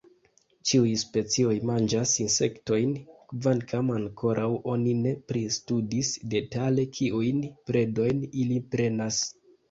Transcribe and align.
Ĉiuj 0.67 0.91
specioj 0.99 1.55
manĝas 1.69 2.13
insektojn, 2.23 2.95
kvankam 3.33 3.91
ankoraŭ 3.95 4.45
oni 4.75 4.95
ne 5.01 5.11
pristudis 5.33 6.09
detale 6.35 6.85
kiujn 6.95 7.43
predojn 7.69 8.25
ili 8.45 8.59
prenas. 8.77 9.21